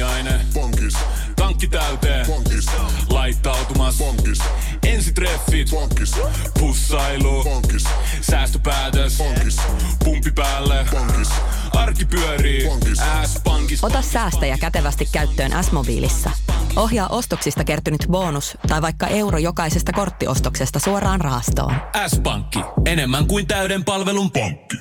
[0.00, 0.40] aamiaine.
[0.54, 0.94] Bonkis,
[1.36, 2.26] Tankki täyteen.
[2.26, 2.66] bonkis,
[3.10, 3.98] Laittautumas.
[3.98, 4.38] bonkis,
[4.86, 5.70] Ensitreffit.
[5.70, 6.14] bonkis,
[6.60, 7.44] Pussailu.
[7.44, 7.84] bonkis,
[8.20, 9.18] Säästöpäätös.
[9.18, 9.56] bonkis,
[10.04, 10.86] Pumpi päälle.
[10.90, 11.28] bonkis,
[11.72, 12.66] Arki pyörii.
[12.66, 12.98] Bonkis.
[13.26, 13.84] S-pankis.
[13.84, 16.30] Ota säästäjä kätevästi käyttöön S-mobiilissa.
[16.76, 21.74] Ohjaa ostoksista kertynyt bonus tai vaikka euro jokaisesta korttiostoksesta suoraan rahastoon.
[22.08, 22.58] S-pankki.
[22.86, 24.76] Enemmän kuin täyden palvelun pankki.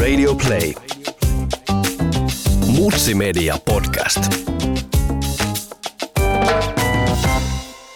[0.00, 0.87] Radio Play.
[2.78, 4.20] Mutsi Media Podcast.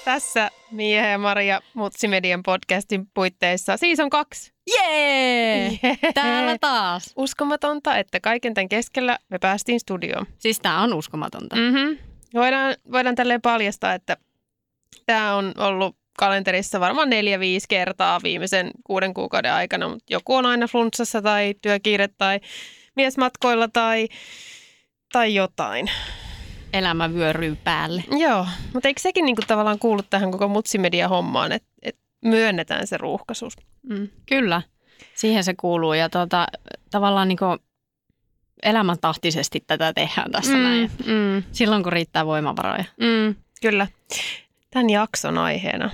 [0.05, 4.53] Tässä Mia ja Maria Mutsimedian podcastin puitteissa season 2.
[4.67, 5.79] Jee!
[6.15, 7.13] Täällä taas.
[7.17, 10.27] Uskomatonta, että kaiken tämän keskellä me päästiin studioon.
[10.39, 11.57] Siis tää on uskomatonta.
[11.57, 11.99] Mm-hmm.
[12.35, 14.17] Voidaan, voidaan tälleen paljastaa, että
[15.07, 20.47] tämä on ollut kalenterissa varmaan neljä, viisi kertaa viimeisen kuuden kuukauden aikana, mutta joku on
[20.47, 22.41] aina flunssassa tai työkiire tai
[22.97, 24.09] miesmatkoilla tai,
[25.13, 25.91] tai jotain.
[26.73, 28.05] Elämä vyöryy päälle.
[28.19, 33.57] Joo, mutta eikö sekin niinku tavallaan kuulu tähän koko mutsimedia-hommaan, että et myönnetään se ruuhkaisuus?
[33.83, 34.63] Mm, kyllä,
[35.15, 35.93] siihen se kuuluu.
[35.93, 36.47] Ja tota,
[36.91, 37.39] tavallaan niin
[38.63, 40.63] elämäntahtisesti tätä tehdään tässä mm.
[40.63, 40.91] näin.
[41.07, 42.85] mm, Silloin kun riittää voimavaroja.
[43.01, 43.87] mm, kyllä.
[44.71, 45.91] Tämän jakson aiheena.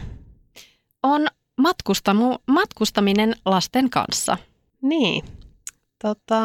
[1.03, 1.27] On
[1.61, 4.37] matkustamu, matkustaminen lasten kanssa.
[4.83, 5.25] Niin,
[6.03, 6.41] tota,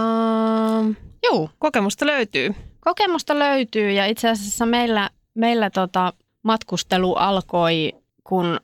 [1.30, 2.56] Juu, kokemusta löytyy.
[2.80, 7.94] kokemusta löytyy ja itse asiassa meillä, meillä tota, matkustelu alkoi,
[8.24, 8.60] kun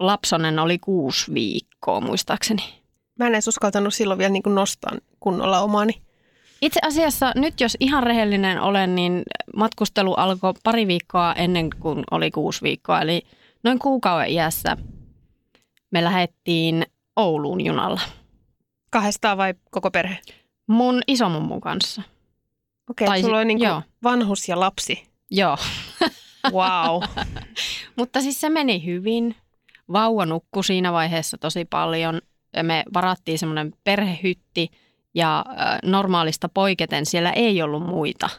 [0.00, 2.82] lapsonen oli kuusi viikkoa muistaakseni.
[3.18, 6.02] Mä en edes uskaltanut silloin vielä niin nostaa kunnolla omaani.
[6.62, 9.22] Itse asiassa nyt jos ihan rehellinen olen, niin
[9.56, 13.00] matkustelu alkoi pari viikkoa ennen kuin oli kuusi viikkoa.
[13.00, 13.22] Eli
[13.64, 14.76] noin kuukauden iässä
[15.90, 18.00] me lähdettiin Ouluun junalla
[18.90, 20.18] Kahdestaan vai koko perhe?
[20.66, 22.02] Mun isomummun kanssa.
[22.90, 23.82] Okei, okay, sulla on niin joo.
[24.02, 25.08] vanhus ja lapsi.
[25.30, 25.56] Joo,
[26.50, 27.02] Wow.
[27.98, 29.36] mutta siis se meni hyvin.
[29.92, 32.20] Vauva nukkui siinä vaiheessa tosi paljon.
[32.56, 34.70] Ja Me varattiin semmoinen perhehytti
[35.14, 35.44] ja
[35.82, 38.30] normaalista poiketen siellä ei ollut muita.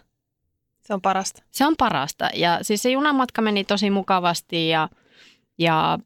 [0.82, 1.44] se on parasta.
[1.52, 2.30] Se on parasta.
[2.34, 4.90] Ja siis se junamatka meni tosi mukavasti ja,
[5.58, 6.00] ja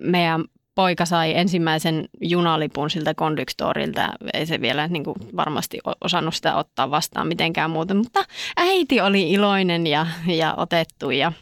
[0.00, 0.44] meidän
[0.74, 4.12] poika sai ensimmäisen junalipun siltä konduktorilta.
[4.34, 8.24] Ei se vielä niin kuin varmasti osannut sitä ottaa vastaan mitenkään muuta, mutta
[8.56, 11.10] äiti oli iloinen ja, ja otettu.
[11.10, 11.32] Ja,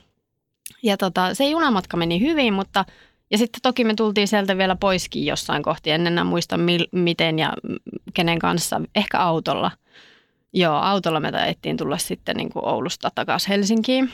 [0.83, 2.85] ja tota, se junamatka meni hyvin, mutta
[3.31, 5.91] ja sitten toki me tultiin sieltä vielä poiskin jossain kohti.
[5.91, 7.53] En enää muista mil, miten ja
[8.15, 8.81] kenen kanssa.
[8.95, 9.71] Ehkä autolla.
[10.53, 14.11] Joo, autolla me taidettiin tulla sitten niin kuin Oulusta takaisin Helsinkiin.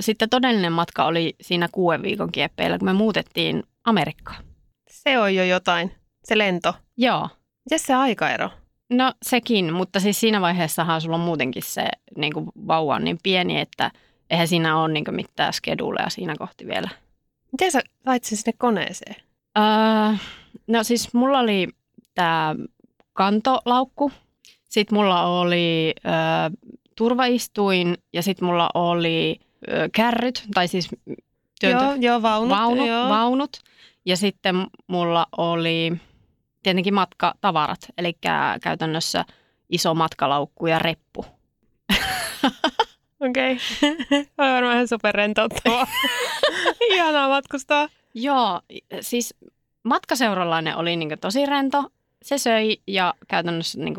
[0.00, 4.44] Sitten todellinen matka oli siinä kuuden viikon kieppeillä, kun me muutettiin Amerikkaan.
[4.94, 5.92] Se on jo jotain.
[6.24, 6.74] Se lento.
[6.96, 7.28] Joo,
[7.64, 8.50] Miten se aikaero?
[8.90, 13.18] no sekin, mutta siis siinä vaiheessahan sulla on muutenkin se niin kuin vauva on niin
[13.22, 13.90] pieni, että
[14.30, 16.88] eihän siinä ole niin kuin mitään skeduleja siinä kohti vielä.
[17.52, 19.16] Miten sä lait sen sinne koneeseen?
[19.58, 20.16] Öö,
[20.66, 21.68] no siis mulla oli
[22.14, 22.54] tämä
[23.12, 24.12] kantolaukku,
[24.68, 26.12] sitten mulla oli öö,
[26.96, 30.88] turvaistuin ja sitten mulla oli öö, kärryt, tai siis
[31.60, 32.50] työntö, Joo, joo, vaunut.
[32.50, 33.08] vaunut, joo.
[33.08, 33.50] vaunut.
[34.04, 35.92] Ja sitten mulla oli
[36.62, 38.12] tietenkin matkatavarat, eli
[38.62, 39.24] käytännössä
[39.68, 41.24] iso matkalaukku ja reppu.
[43.30, 43.52] Okei.
[43.52, 44.26] Okay.
[44.38, 45.86] on varmaan ihan superrentouttavaa.
[46.90, 47.88] Ihanaa matkustaa.
[48.14, 48.60] Joo,
[49.00, 49.34] siis
[49.82, 51.84] matkaseuralainen oli niin tosi rento.
[52.22, 53.94] Se söi ja käytännössä niin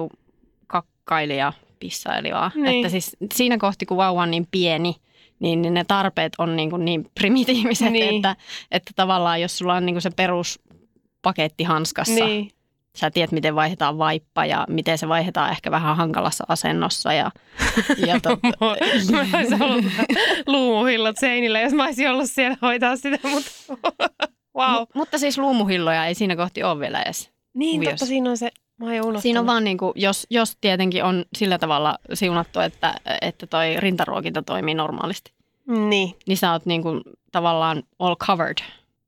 [0.68, 2.52] kakkaili ja pissaili vaan.
[2.56, 2.76] Niin.
[2.76, 4.96] Että siis siinä kohti, kun vauva on niin pieni,
[5.40, 8.16] niin, niin ne tarpeet on niin, kuin niin primitiiviset, Niin.
[8.16, 8.36] että,
[8.72, 12.52] että tavallaan jos sulla on niin se peruspaketti hanskassa, Niin.
[12.98, 17.14] sä tiedät, miten vaihdetaan vaippa ja miten se vaihdetaan ehkä vähän hankalassa asennossa.
[17.14, 17.32] Ja,
[18.08, 18.52] ja tot, mä
[19.40, 19.86] olisin ollut
[20.48, 23.52] luumuhillot seinillä, jos mä olisin ollut siellä hoitaa sitä, mutta
[24.58, 24.82] wow.
[24.82, 27.30] Mu- mutta siis luumuhilloja ei siinä kohti ole vielä edes.
[27.54, 27.94] Niin, kuviossa.
[27.96, 29.22] totta, siinä on se, mä.
[29.22, 33.76] Siinä on vaan niin kuin, jos, jos tietenkin on sillä tavalla siunattu, että, että toi
[33.78, 35.32] rintaruokinta toimii normaalisti,
[35.68, 37.02] Niin, niin sä oot niin kuin
[37.32, 38.58] tavallaan all covered.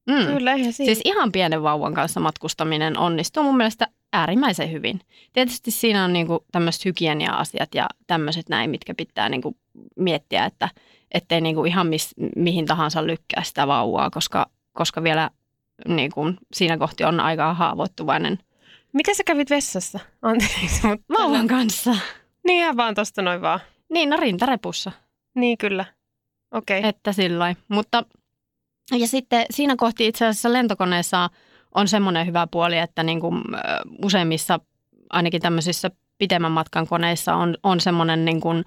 [0.08, 0.34] Mm.
[0.34, 0.94] kyllä, eihän siinä.
[0.94, 5.00] Siis ihan pienen vauvan kanssa matkustaminen onnistuu mun mielestä äärimmäisen hyvin.
[5.34, 9.58] Tietysti siinä on niinku tämmöiset hygienia-asiat ja tämmöiset näin, mitkä pitää niinku
[9.96, 10.70] miettiä, että
[11.12, 15.30] ettei niinku ihan mis, mihin tahansa lykkää sitä vauvaa, koska, koska vielä
[15.88, 18.40] niinku siinä kohti on aika haavoittuvainen
[18.94, 20.00] Miten sä kävit vessassa?
[20.22, 21.14] Anteeksi, mutta...
[21.18, 21.96] vauvan kanssa.
[22.46, 23.60] Niin ihan vaan tosta noin vaan.
[23.90, 24.92] Niin, no rintarepussa.
[25.36, 25.86] Niin kyllä.
[26.52, 26.80] Okei.
[26.80, 26.90] Okay.
[26.90, 27.62] Että sillä lailla.
[27.68, 28.04] Mutta
[28.92, 31.30] ja sitten siinä kohti itse asiassa lentokoneessa
[31.76, 33.44] on semmoinen hyvä puoli, että niin kuin,
[34.04, 34.60] useimmissa
[35.10, 38.66] ainakin tämmöisissä pitemmän matkan koneissa on, on semmoinen niin kuin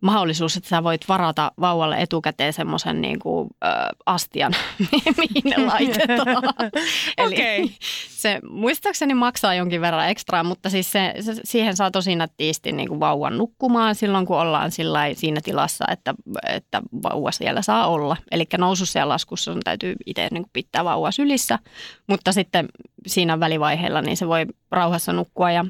[0.00, 3.68] mahdollisuus, että sä voit varata vauvalle etukäteen semmoisen niin kuin, ö,
[4.06, 4.52] astian,
[5.18, 6.42] mihin ne laitetaan.
[7.18, 7.70] Eli Okei.
[8.08, 12.88] se muistaakseni maksaa jonkin verran ekstraa, mutta siis se, se, siihen saa tosi nättiisti niin
[12.88, 14.70] kuin vauvan nukkumaan silloin, kun ollaan
[15.14, 16.14] siinä tilassa, että,
[16.48, 18.16] että vauva siellä saa olla.
[18.30, 21.58] Eli nousussa ja laskussa sun täytyy itse niin kuin pitää vauva sylissä,
[22.06, 22.68] mutta sitten
[23.06, 25.64] siinä välivaiheella niin se voi rauhassa nukkua ja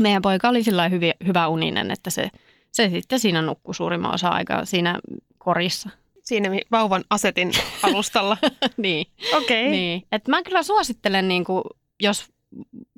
[0.00, 2.30] meidän poika oli sillä hyvin, hyvä uninen, että se,
[2.76, 4.98] se sitten siinä nukkui suurimman osa aikaa siinä
[5.38, 5.90] korissa.
[6.22, 7.52] Siinä vauvan asetin
[7.82, 8.36] alustalla.
[8.76, 9.06] niin.
[9.36, 9.62] Okei.
[9.62, 9.70] Okay.
[9.70, 10.02] Niin.
[10.12, 11.62] Et mä kyllä suosittelen, niin kuin,
[12.00, 12.26] jos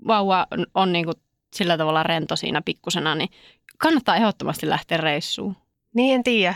[0.07, 1.15] vauva on- niin kuin,
[1.55, 3.29] sillä tavalla rento siinä pikkusena, niin
[3.79, 5.57] kannattaa ehdottomasti lähteä reissuun.
[5.95, 6.55] Niin en tiedä.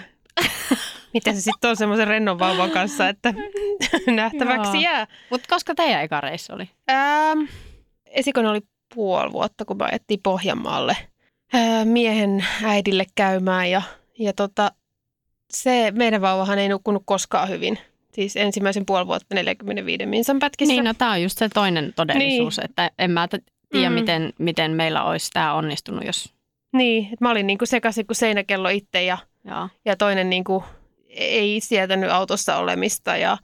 [1.15, 3.35] Miten se sitten on semmoisen rennon vauvan kanssa, että
[4.07, 4.83] nähtäväksi Joo.
[4.83, 5.07] jää.
[5.31, 6.71] Mutta koska teidän eka reissu oli?
[6.91, 7.41] Ähm,
[8.07, 8.61] esikoinen oli
[8.95, 10.97] puoli vuotta, kun mä ajettiin Pohjanmaalle
[11.85, 13.83] miehen äidille käymään ja,
[14.19, 14.73] ja tota,
[15.51, 17.79] se meidän vauvahan ei nukkunut koskaan hyvin.
[18.15, 20.75] Siis ensimmäisen puoli vuotta 45 minsan pätkissä.
[20.75, 22.65] Niin, no tämä on just se toinen todellisuus, niin.
[22.65, 23.95] että en mä tiedä, Mm.
[23.95, 24.01] mm.
[24.01, 26.35] miten, miten meillä olisi tämä onnistunut, jos...
[26.73, 29.69] niin että mä olin niinku sekaisin kuin seinäkello itse ja, Joo.
[29.85, 30.65] ja toinen niinku
[31.09, 33.39] ei sietänyt autossa olemista ja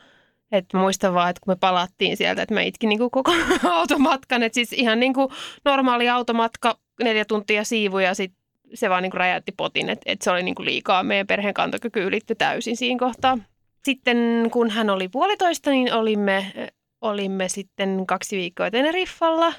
[0.52, 3.32] et muistan vaan, että kun me palattiin sieltä, että mä itkin niinku koko
[3.70, 4.42] automatkan.
[4.42, 5.32] Että siis ihan niinku
[5.64, 8.32] normaali automatka, neljä tuntia siivu ja sit
[8.74, 9.88] se vaan niinku räjäytti potin.
[9.88, 11.02] Että et se oli niinku liikaa.
[11.02, 13.38] Meidän perheen kantokyky ylittyi täysin siinä kohtaa.
[13.84, 16.52] Sitten kun hän oli puolitoista, niin olimme,
[17.00, 19.52] olimme sitten kaksi viikkoa Teneriffalla.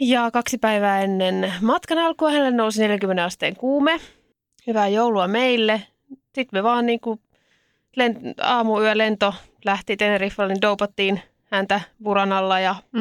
[0.00, 4.00] Ja kaksi päivää ennen matkan alkua hänelle nousi 40 asteen kuume.
[4.66, 5.82] Hyvää joulua meille.
[6.08, 7.20] Sitten me vaan niin kuin
[7.96, 9.34] lent, aamuyö lento
[9.64, 13.00] lähti Teneriffalle, niin doupattiin häntä Buranalla ja Mm.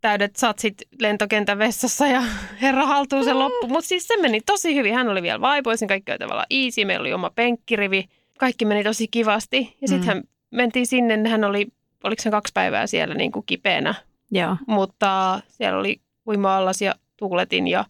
[0.00, 2.22] Täydet satsit lentokentän vessassa ja
[2.62, 3.66] herra haltuu se loppu.
[3.68, 4.94] Mutta siis se meni tosi hyvin.
[4.94, 6.84] Hän oli vielä vaipoisin, kaikki oli tavallaan easy.
[6.84, 8.04] Meillä oli oma penkkirivi.
[8.38, 9.76] Kaikki meni tosi kivasti.
[9.80, 10.06] Ja sitten Mm.
[10.06, 11.66] hän mentiin sinne, niin hän oli,
[12.04, 13.94] oliko se kaksi päivää siellä niin kuin kipeänä
[14.30, 14.56] Joo.
[14.66, 17.84] mutta siellä oli uima-allas ja tuuletin ja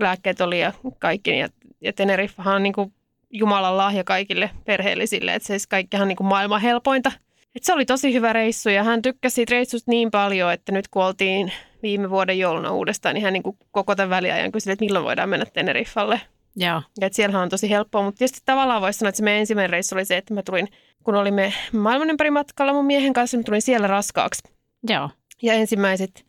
[0.00, 1.38] lääkkeet oli ja kaikki.
[1.38, 1.48] Ja,
[1.80, 2.92] ja Teneriffahan on niin kuin
[3.30, 7.12] Jumalan lahja kaikille perheellisille, että se siis kaikkihan on niin kuin maailman helpointa.
[7.56, 10.88] Et se oli tosi hyvä reissu ja hän tykkäsi siitä reissusta niin paljon, että nyt
[10.88, 11.52] kun oltiin
[11.82, 15.28] viime vuoden jouluna uudestaan, niin hän niin kuin koko tämän väliajan kyseli, että milloin voidaan
[15.28, 16.20] mennä Teneriffalle.
[16.56, 16.82] Joo.
[17.00, 19.70] Ja että siellähän on tosi helppoa, mutta tietysti tavallaan voisi sanoa, että se meidän ensimmäinen
[19.70, 20.68] reissu oli se, että mä tulin,
[21.04, 24.42] kun olimme maailman ympäri matkalla mun miehen kanssa, niin tulin siellä raskaaksi.
[24.88, 25.10] Joo.
[25.42, 26.26] Ja ensimmäiset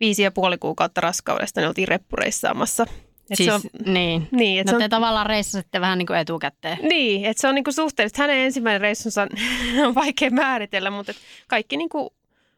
[0.00, 2.86] viisi ja puoli kuukautta raskaudesta ne oltiin reppureissaamassa.
[3.30, 3.60] Et Siis, se on,
[3.92, 4.28] niin.
[4.30, 6.78] niin, että No se te on, tavallaan reissasitte vähän niin kuin etukäteen.
[6.82, 8.20] niin, että se on niinku suhteellisesti.
[8.22, 9.22] Hänen ensimmäinen reissunsa
[9.86, 11.18] on vaikea määritellä, mutta et
[11.48, 12.14] kaikki niinku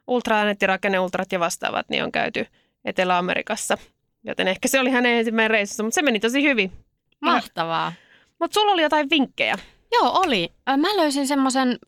[0.07, 2.47] ultraäänet ja rakenneultrat ja vastaavat niin on käyty
[2.85, 3.79] Etelä-Amerikassa.
[4.25, 6.73] Joten ehkä se oli hänen ensimmäinen reissunsa, mutta se meni tosi hyvin.
[7.21, 7.93] Mahtavaa.
[8.41, 9.59] Mutta sulla oli jotain vinkkejä.
[9.93, 10.53] Joo, oli.
[10.77, 11.79] Mä löysin semmoisen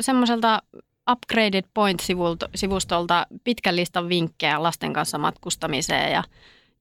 [0.00, 0.62] semmoiselta
[1.10, 6.22] Upgraded Point-sivustolta pitkän listan vinkkejä lasten kanssa matkustamiseen ja,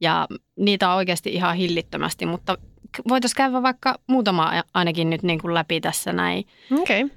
[0.01, 2.57] ja niitä on oikeasti ihan hillittömästi, mutta
[3.09, 6.45] voitaisiin käydä vaikka muutama ainakin nyt niin kuin läpi tässä näin.
[6.81, 7.09] Okay.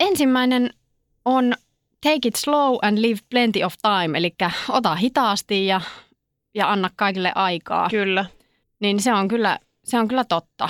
[0.00, 0.70] Ensimmäinen
[1.24, 1.54] on
[2.02, 4.34] take it slow and leave plenty of time, eli
[4.68, 5.80] ota hitaasti ja,
[6.54, 7.90] ja anna kaikille aikaa.
[7.90, 8.24] Kyllä.
[8.80, 10.68] Niin se on kyllä, se on kyllä totta.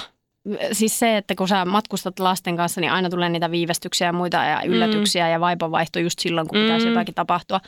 [0.72, 4.36] Siis se, että kun sä matkustat lasten kanssa, niin aina tulee niitä viivästyksiä ja muita
[4.36, 5.31] ja yllätyksiä mm.
[5.32, 6.92] ja vaipanvaihto just silloin, kun pitäisi Mm.
[6.92, 7.60] jotakin tapahtua.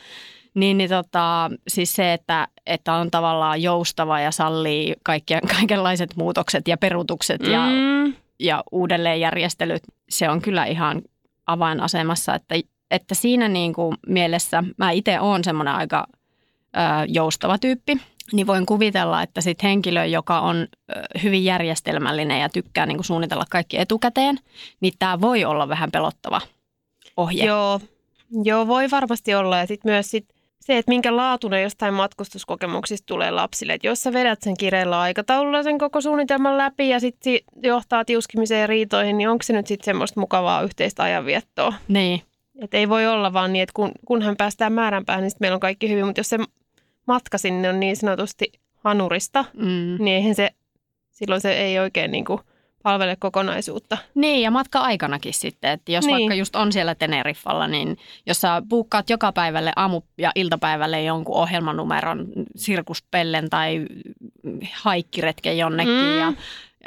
[0.55, 6.67] Niin, niin tota, siis se, että, että on tavallaan joustava ja sallii kaikkia, kaikenlaiset muutokset
[6.67, 8.13] ja perutukset ja, Mm.
[8.39, 11.01] ja uudelleenjärjestelyt, se on kyllä ihan
[11.47, 12.55] avainasemassa, että,
[12.91, 17.97] että siinä niin kuin mielessä mä itse oon semmoinen aika ö, joustava tyyppi,
[18.31, 20.93] niin voin kuvitella, että sit henkilö, joka on ö,
[21.23, 24.39] hyvin järjestelmällinen ja tykkää niin kuin suunnitella kaikki etukäteen,
[24.81, 26.41] niin tämä voi olla vähän pelottava
[27.17, 27.45] ohje.
[27.45, 27.79] Joo.
[28.43, 29.57] Joo, voi varmasti olla.
[29.57, 30.34] Ja sitten myös sit
[30.65, 33.73] se, että minkä laatuinen jostain matkustuskokemuksista tulee lapsille.
[33.73, 38.61] Että jos sä vedät sen kireellä aikataululla sen koko suunnitelman läpi ja sitten johtaa tiuskimiseen
[38.61, 41.73] ja riitoihin, niin onko se nyt sitten semmoista mukavaa yhteistä ajanviettoa?
[41.87, 42.21] Niin,
[42.61, 45.59] Et ei voi olla vaan niin, että kun, kunhan päästään määränpäähän, niin sit meillä on
[45.59, 46.05] kaikki hyvin.
[46.05, 46.39] Mutta jos se
[47.07, 49.97] matka sinne on niin sanotusti hanurista, mm.
[49.99, 50.49] niin eihän se,
[51.11, 52.39] silloin se ei oikein niin kuin
[52.85, 53.97] palvele kokonaisuutta.
[54.15, 56.13] Niin, ja matka-aikanakin sitten, että jos Niin.
[56.17, 61.35] vaikka just on siellä Teneriffalla, niin jos sä buukkaat joka päivälle aamu- ja iltapäivälle jonkun
[61.35, 63.85] ohjelmanumeron, sirkuspellen tai
[64.73, 66.19] haikkiretken jonnekin Mm.
[66.19, 66.33] ja,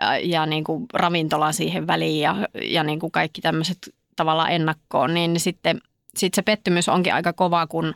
[0.00, 3.78] ja, ja niin kuin ravintolan siihen väliin ja, ja niin kuin kaikki tämmöiset
[4.16, 5.80] tavallaan ennakkoon, niin sitten
[6.16, 7.94] sit se pettymys onkin aika kova, kun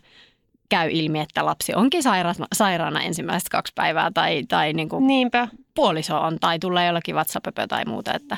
[0.69, 5.49] käy ilmi, että lapsi onkin sairaana, sairaana ensimmäiset kaksi päivää tai, tai niin kuin Niinpä.
[5.75, 8.15] Puoliso on tai tulee jollakin vatsapöpö tai muuta.
[8.15, 8.37] Että,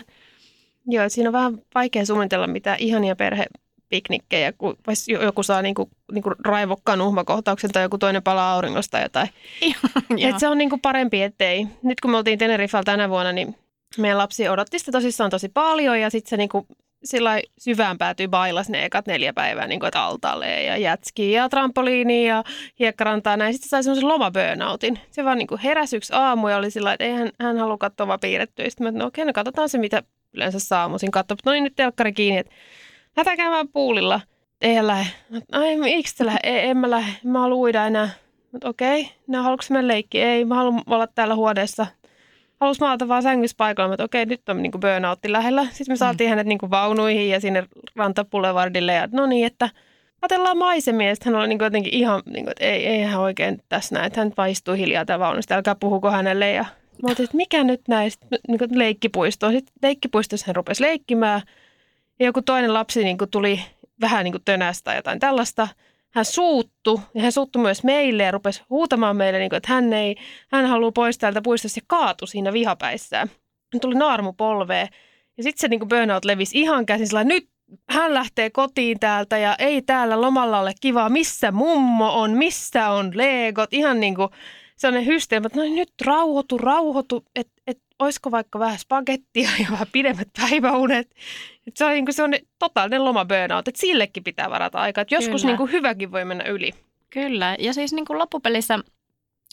[0.86, 5.90] Joo, siinä on vähän vaikea suunnitella mitä ihania perhepiknikkejä, kun vois jo- joku saa niinku,
[6.12, 9.28] niinku raivokkaan uhmakohtauksen tai joku toinen palaa auringosta tai jotain.
[10.28, 11.66] Et se on niinku parempi, ettei.
[11.82, 13.56] Nyt kun me oltiin Tenerifalla tänä vuonna, niin
[13.98, 16.66] meidän lapsi odotti sitä tosissaan tosi paljon ja sitten se niinku
[17.04, 21.48] sillä syvään päätyi bailas ne ekat neljä päivää, niin kuin, että altaalle ja jätskiin ja
[21.48, 22.44] trampoliiniin ja
[22.78, 23.54] hiekkarantaa näin.
[23.54, 24.98] Sitten sai semmoisen lomaburnoutin.
[25.10, 27.78] Se vaan niin kuin heräsi yksi aamu ja oli sillä että ei hän, hän halua
[27.78, 28.70] katsoa vaan piirrettyä.
[28.70, 30.02] Sitten mä, että no okei, no katsotaan se, mitä
[30.34, 31.36] yleensä saa aamuisin katsoa.
[31.46, 32.52] No niin, nyt telkkari kiinni, että
[33.16, 34.20] lähdetään käymään puulilla.
[34.60, 35.10] Ei lähde.
[35.36, 36.40] Että, Ai, miksi lähde?
[36.42, 37.12] Ei, en mä lähde.
[37.24, 38.08] Mä haluan uida enää.
[38.52, 40.20] Mutta okei, no haluatko mennä leikki?
[40.20, 41.86] Ei, mä haluan olla täällä huoneessa
[42.64, 45.64] halusi maata vaan sängyssä paikalla, että okei, nyt on niin burnoutti lähellä.
[45.64, 46.30] Sitten me saatiin mm.
[46.30, 47.64] hänet niin vaunuihin ja sinne
[47.96, 49.70] rantapulevardille ja no niin, että
[50.20, 51.08] katsellaan maisemia.
[51.08, 53.94] Ja sitten hän oli niin jotenkin ihan, niin kuin, että ei, ei hän oikein tässä
[53.94, 56.50] näin, että hän vaan istuu hiljaa täällä vaunusta, älkää puhuko hänelle.
[56.50, 56.64] Ja
[57.02, 59.52] mä oltiin, että mikä nyt näistä niin kuin leikkipuistoon.
[59.52, 61.42] Sitten leikkipuistossa hän rupesi leikkimään
[62.18, 63.60] ja joku toinen lapsi niin kuin tuli
[64.00, 65.68] vähän niin kuin tönästä tai jotain tällaista.
[66.14, 69.92] Hän suuttu ja hän suuttu myös meille ja rupesi huutamaan meille, niin kuin, että hän,
[69.92, 70.16] ei,
[70.52, 73.28] hän haluaa pois täältä puistosta ja kaatui siinä vihapäissään.
[73.72, 74.88] Hän tuli naarmu polveen
[75.36, 77.48] ja sitten se niin kuin burnout levisi ihan käsin sillä nyt
[77.90, 83.10] hän lähtee kotiin täältä ja ei täällä lomalla ole kivaa, missä mummo on, missä on
[83.14, 84.28] legot, ihan niin kuin
[84.76, 89.86] sellainen hysteema, että no nyt rauhoitu, rauhoitu, että et, olisiko vaikka vähän spagettia ja vähän
[89.92, 91.10] pidemmät päiväunet.
[91.66, 95.14] Et se on niin kuin sellainen totaalinen loma burnout, että sillekin pitää varata aikaa, että
[95.14, 95.50] joskus Kyllä.
[95.52, 96.72] niin kuin hyväkin voi mennä yli.
[97.10, 98.78] Kyllä, ja siis niin kuin loppupelissä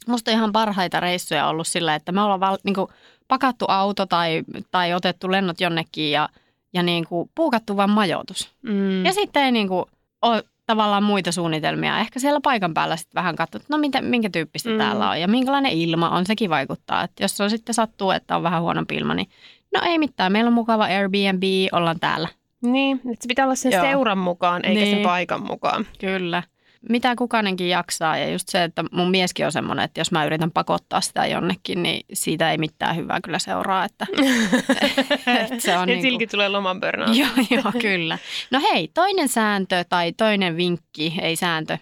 [0.08, 2.88] musta ihan parhaita reissuja ollut sillä, että me ollaan val, niin kuin
[3.28, 6.30] pakattu auto tai, tai otettu lennot jonnekin ja,
[6.74, 8.52] ja niin kuin puukattu vaan majoitus.
[8.62, 9.06] Mm.
[9.06, 9.86] Ja sitten ei niin kuin
[10.22, 12.00] ole tavallaan muita suunnitelmia.
[12.00, 14.78] Ehkä siellä paikan päällä sitten vähän katsot, no mitä, minkä tyyppistä Mm.
[14.78, 17.04] täällä on ja minkälainen ilma on, sekin vaikuttaa.
[17.04, 19.28] Että jos on sitten sattuu, että on vähän huonompi ilma, niin
[19.76, 22.28] no ei mitään, meillä on mukava Airbnb, ollaan täällä.
[22.64, 23.82] Niin, että se pitää olla sen Joo.
[23.86, 25.04] seuran mukaan, eikä sen Niin.
[25.04, 25.86] paikan mukaan.
[26.00, 26.44] Kyllä.
[26.90, 30.52] Mitä kukainenkin jaksaa ja just se, että mun mieskin on semmoinen, että jos mä yritän
[30.52, 33.86] pakottaa sitä jonnekin, niin siitä ei mitään hyvää kyllä seuraa.
[33.86, 34.06] Että,
[35.42, 37.18] että se on ja niin silläkin tulee loman burnout.
[37.18, 38.18] Joo, joo, kyllä.
[38.52, 41.78] No hei, toinen sääntö tai toinen vinkki, ei sääntö,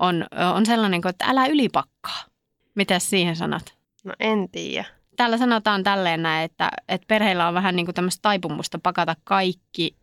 [0.00, 2.24] on, on sellainen, kuin, että älä ylipakkaa.
[2.74, 3.74] Mitäs siihen sanot?
[4.04, 4.84] No en tiedä.
[5.16, 9.96] Täällä sanotaan tälleen näin, että, että perheillä on vähän niin kuin tämmöistä taipumusta pakata kaikki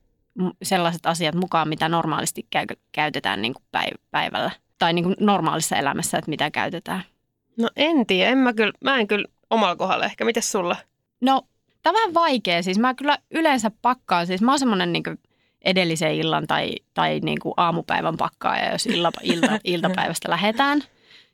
[0.63, 4.51] sellaiset asiat mukaan, mitä normaalisti käy, käytetään niin kuin päiv- päivällä.
[4.79, 7.03] Tai niin kuin normaalissa elämässä, että mitä käytetään.
[7.57, 10.25] No en tiedä, en mä, kyllä, mä en kyllä omalla kohdalla ehkä.
[10.25, 10.75] Mitäs sulla?
[11.21, 11.41] No,
[11.81, 12.63] tämä on vähän vaikea.
[12.63, 14.27] Siis mä kyllä yleensä pakkaan.
[14.27, 15.03] Siis mä oon semmoinen niin
[15.61, 20.83] edellisen illan tai, tai niin kuin aamupäivän pakkaaja, jos illa, ilta, iltapäivästä lähdetään.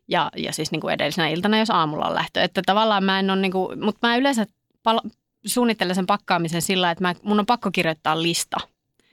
[0.07, 2.41] Ja, ja siis niin kuin edellisenä iltana, jos aamulla on lähtö.
[2.41, 4.45] Että tavallaan mä en ole, niin kuin, mutta mä yleensä
[4.83, 5.09] pal-
[5.45, 8.57] suunnittelen sen pakkaamisen sillä, että mä, mun on pakko kirjoittaa lista.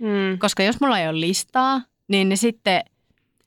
[0.00, 0.38] Mm.
[0.38, 2.85] Koska jos mulla ei ole listaa, niin ne sitten,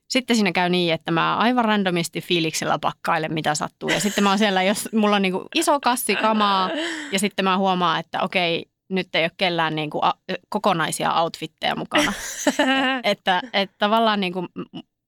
[0.08, 3.88] sitten siinä käy niin, että mä aivan randomisti fiiliksellä pakkailen, mitä sattuu.
[3.88, 6.70] Ja sitten mä oon siellä, jos mulla on niin kuin iso kassi kamaa
[7.12, 10.12] ja sitten mä huomaan, että okei, nyt ei ole kellään niin kuin a,
[10.48, 12.12] kokonaisia outfitteja mukana.
[13.04, 14.48] että, että tavallaan niin kuin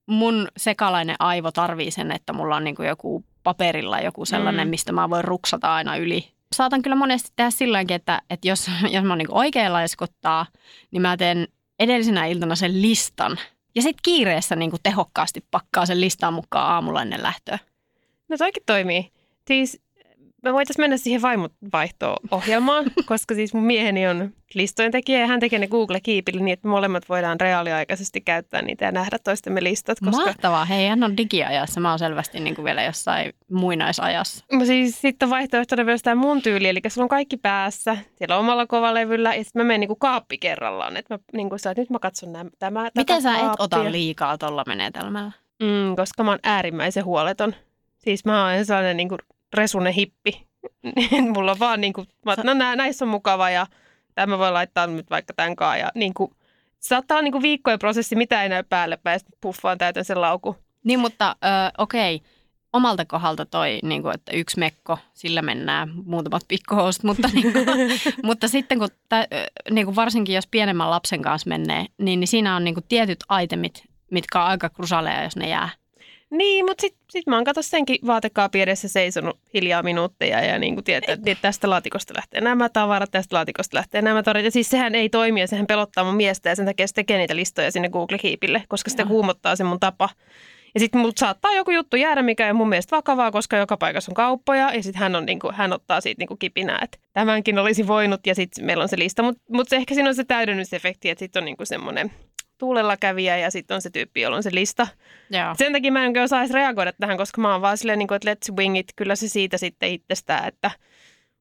[0.05, 4.69] mun sekalainen aivo tarvii sen, että mulla on niin kuin joku paperilla joku sellainen, mm.
[4.69, 6.33] mistä mä voin ruksata aina yli.
[6.53, 10.45] Saatan kyllä monesti tehdä silläkin, että, että jos, jos mä niin oikein laiskottaa,
[10.91, 11.47] niin mä teen
[11.79, 13.37] edellisenä iltana sen listan.
[13.75, 17.59] Ja sitten kiireessä niin tehokkaasti pakkaa sen listan mukaan aamulla ennen lähtöä.
[18.29, 19.11] No toikin toimii.
[19.47, 19.81] Siis
[20.43, 25.59] me voitaisiin mennä siihen vaimovaihto-ohjelmaan, koska siis mun mieheni on listojen tekijä ja hän tekee
[25.59, 29.97] ne Google Keepille niin, että molemmat voidaan reaaliaikaisesti käyttää niitä ja nähdä toistemme listat.
[29.99, 30.25] Koska...
[30.25, 30.65] Mahtavaa.
[30.65, 31.79] Hei, hän on digiajassa.
[31.79, 34.45] Mä oon selvästi niin kuin vielä jossain muinaisajassa.
[34.51, 38.67] Mä siis sitten vaihtoehtona myös tämä mun tyyli, eli sulla on kaikki päässä, siellä omalla
[38.67, 40.97] kovalevyllä, ja sitten mä menen niinku kaappi kerrallaan.
[40.97, 43.63] Että mä niinku sä, että nyt mä katson nämä, tämä, Miten sä et kaappia.
[43.63, 45.31] ota liikaa tuolla menetelmällä?
[45.59, 47.55] Mm, koska mä oon äärimmäisen huoleton.
[47.97, 49.17] Siis mä oon sellainen niinku
[49.53, 50.47] resune hippi.
[50.95, 53.67] Niin Mulla on vaan niinku, mä, oon, no nä, näissä on mukava ja
[54.15, 55.77] tämä voi laittaa nyt vaikka tämän kaa.
[55.77, 56.33] Ja niinku,
[56.79, 60.55] saattaa olla niinku viikkojen prosessi, mitä ei näy päälle päin, sitten puffaan täytän sen laukun.
[60.83, 62.21] Niin, mutta ö, okei.
[62.73, 67.65] Omalta kohdalta toi, niin kuin, että yksi mekko, sillä mennään muutamat pikkuhousut, mutta, niin kuin,
[68.23, 69.27] mutta sitten kun, tä,
[69.71, 73.23] niin kuin varsinkin jos pienemmän lapsen kanssa menee, niin, niin siinä on niin kuin tietyt
[73.43, 75.69] itemit, mitkä on aika krusaleja, jos ne jää.
[76.33, 80.73] Niin, mutta sitten sit mä oon kato senkin vaatekaapin edessä seisonut hiljaa minuutteja ja niin
[80.75, 84.45] kuin tietää, että tästä laatikosta lähtee nämä tavarat, tästä laatikosta lähtee nämä tavarat.
[84.45, 87.17] Ja siis sehän ei toimi ja sehän pelottaa mun miestä ja sen takia se tekee
[87.17, 90.09] niitä listoja sinne Google Keepille, koska sitä kuumottaa se mun tapa.
[90.73, 94.11] Ja sitten mut saattaa joku juttu jäädä, mikä ei mun mielestä vakavaa, koska joka paikassa
[94.11, 94.73] on kauppoja.
[94.73, 98.27] Ja sitten hän, on, niinku, hän ottaa siitä niinku kipinää, että tämänkin olisi voinut.
[98.27, 99.23] Ja sitten meillä on se lista.
[99.23, 102.11] Mutta mut ehkä siinä on se täydennysefekti, että sitten on niinku semmoinen
[102.63, 104.87] tuulella kävijä ja sitten on se tyyppi, jolla on se lista.
[105.29, 105.55] Joo.
[105.57, 108.15] Sen takia mä en oikein osaisi reagoida tähän, koska mä oon vaan silleen, niin kuin,
[108.15, 108.93] että let's wing it.
[108.95, 110.71] Kyllä se siitä sitten itsestään, että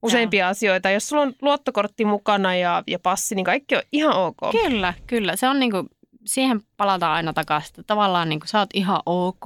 [0.03, 0.91] useimpia asioita.
[0.91, 4.37] Jos sulla on luottokortti mukana ja, ja passi, niin kaikki on ihan ok.
[4.63, 5.37] Kyllä, kyllä.
[5.37, 5.89] Se on niinku,
[6.25, 7.85] siihen palataan aina takaisin.
[7.87, 9.45] Tavallaan niinku, sä oot ihan ok.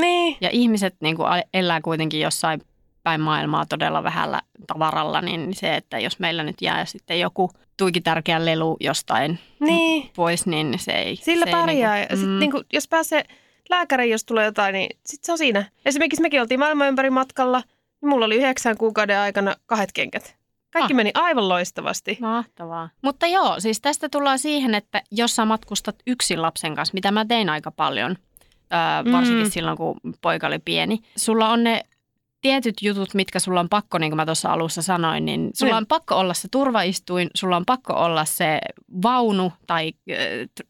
[0.00, 0.36] Niin.
[0.40, 1.22] Ja ihmiset niinku,
[1.54, 2.60] elää kuitenkin jossain
[3.04, 8.00] päin maailmaa todella vähällä tavaralla, niin se, että jos meillä nyt jää sitten joku tuiki
[8.00, 10.10] tärkeä lelu jostain Niin.
[10.16, 11.16] pois, niin se ei...
[11.16, 11.98] Sillä se pärjää.
[11.98, 13.24] Ei Ja sit mm, niinku, jos pääsee
[13.70, 15.64] lääkäriin, jos tulee jotain, niin sit se on siinä.
[15.86, 17.62] Esimerkiksi mekin oltiin maailman ympäri matkalla,
[18.02, 20.36] niin mulla oli yhdeksän kuukauden aikana kahdet kengät.
[20.72, 20.96] Kaikki Ah.
[20.96, 22.18] meni aivan loistavasti.
[22.20, 22.88] Mahtavaa.
[23.02, 27.24] Mutta joo, siis tästä tullaan siihen, että jos sä matkustat yksin lapsen kanssa, mitä mä
[27.24, 28.16] tein aika paljon,
[28.70, 29.50] ää, varsinkin Mm.
[29.50, 31.80] silloin kun poika oli pieni, sulla on ne
[32.44, 35.76] tietyt jutut, mitkä sulla on pakko, niin kuin mä tuossa alussa sanoin, niin sulla Niin.
[35.76, 38.60] on pakko olla se turvaistuin, sulla on pakko olla se
[39.02, 40.16] vaunu tai äh,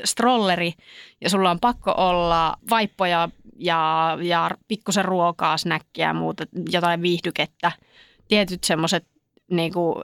[0.05, 0.73] strolleri
[1.21, 3.29] ja sulla on pakko olla vaippoja
[3.59, 7.73] ja, ja pikkusen ruokaa, snäkkiä ja muuta, jotain viihdykettä.
[8.29, 9.07] Tietyt semmoiset
[9.51, 10.03] niinku,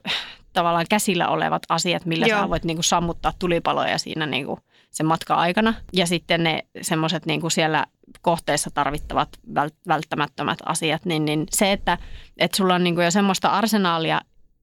[0.52, 2.40] tavallaan käsillä olevat asiat, millä Joo.
[2.40, 4.59] sä voit niinku sammuttaa tulipaloja siinä niinku
[4.90, 5.75] sen matkan aikana.
[5.92, 7.87] Ja sitten ne semmoiset niinku siellä
[8.21, 11.99] kohteessa tarvittavat vält- välttämättömät asiat, niin, niin se, että,
[12.38, 14.21] että sulla on niinku jo semmoista arsenaalia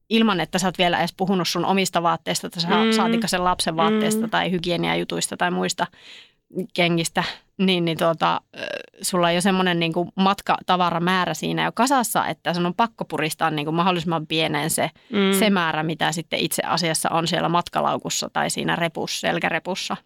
[0.09, 2.85] ilman, että sä oot vielä edes puhunut sun omista vaatteista, tai Mm.
[2.85, 2.91] mm.
[2.91, 4.29] saatika sen lapsen vaatteista Mm.
[4.29, 5.87] tai hygieniajutuista tai muista
[6.73, 7.23] kengistä,
[7.57, 8.41] niin, niin tuota,
[9.01, 13.65] sulla on jo semmoinen niin matkatavaramäärä siinä jo kasassa, että sun on pakko puristaa niin
[13.65, 15.39] kuin mahdollisimman pieneen se, Mm.
[15.39, 19.97] se määrä, mitä sitten itse asiassa on siellä matkalaukussa tai siinä repussa, selkärepussa.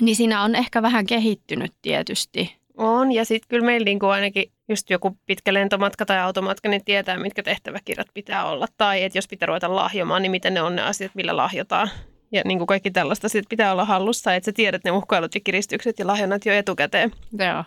[0.00, 2.56] Niin siinä on ehkä vähän kehittynyt tietysti.
[2.76, 7.18] On, ja sitten kyllä meillä niinku ainakin just joku pitkä lentomatka tai automatka, niin tietää,
[7.18, 8.66] mitkä tehtäväkirjat pitää olla.
[8.76, 11.90] Tai että jos pitää ruveta lahjomaan, niin mitä ne on ne asiat, millä lahjotaan.
[12.32, 15.40] Ja niin kuin kaikki tällaista sit pitää olla hallussa, että sä tiedät ne uhkailut ja
[15.40, 17.12] kiristykset ja lahjonnat jo etukäteen.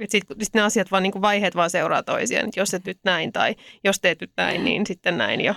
[0.09, 2.47] Sitten sit ne asiat vaan, niin kuin vaiheet vaan seuraa toisiaan.
[2.47, 5.53] Et jos et nyt näin tai jos teet nyt näin, niin sitten näin jo.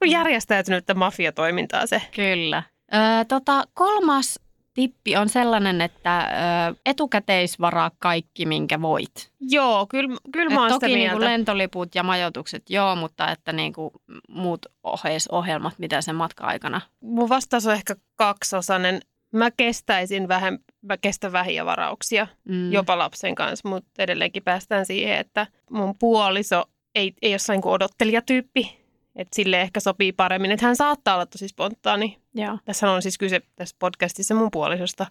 [0.00, 2.02] Niin Järjestäytynyttä mafiatoimintaa se.
[2.14, 2.62] Kyllä.
[2.94, 4.40] Ö, tota, kolmas
[4.74, 9.30] tippi on sellainen, että ö, etukäteisvaraa kaikki, minkä voit.
[9.40, 11.32] Joo, kyllä, kyllä mä oon sitä toki niinku mieltä.
[11.32, 13.92] lentoliput ja majoitukset, joo, mutta että niinku
[14.28, 16.80] muut oheisohjelmat, mitä sen matka-aikana.
[17.00, 19.00] Mun vastaus on ehkä kaksosainen.
[19.32, 22.72] Mä kestäisin vähän, mä kestän vähiä varauksia, Mm.
[22.72, 28.81] jopa lapsen kanssa, mutta edelleenkin päästään siihen, että mun puoliso ei, ei ole kuin odottelijatyyppi.
[29.16, 32.18] Että sille ehkä sopii paremmin, että hän saattaa olla tosi spontaani.
[32.34, 32.58] Joo.
[32.64, 35.06] Tässä on siis kyse tässä podcastissa mun puolisosta.